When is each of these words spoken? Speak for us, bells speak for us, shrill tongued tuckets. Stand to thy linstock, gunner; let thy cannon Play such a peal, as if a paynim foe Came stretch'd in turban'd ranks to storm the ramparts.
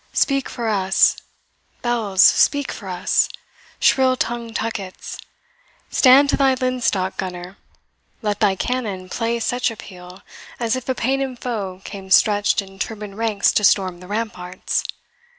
Speak 0.13 0.49
for 0.49 0.67
us, 0.67 1.15
bells 1.83 2.23
speak 2.23 2.71
for 2.71 2.87
us, 2.89 3.29
shrill 3.79 4.17
tongued 4.17 4.55
tuckets. 4.55 5.19
Stand 5.91 6.27
to 6.31 6.35
thy 6.37 6.55
linstock, 6.55 7.17
gunner; 7.17 7.59
let 8.23 8.39
thy 8.39 8.55
cannon 8.55 9.09
Play 9.09 9.39
such 9.39 9.69
a 9.69 9.77
peal, 9.77 10.23
as 10.59 10.75
if 10.75 10.89
a 10.89 10.95
paynim 10.95 11.35
foe 11.35 11.81
Came 11.83 12.09
stretch'd 12.09 12.63
in 12.63 12.79
turban'd 12.79 13.15
ranks 13.19 13.51
to 13.51 13.63
storm 13.63 13.99
the 13.99 14.07
ramparts. 14.07 14.83